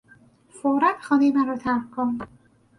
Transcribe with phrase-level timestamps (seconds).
[0.55, 2.09] فورا خانهی مرا ترک کن!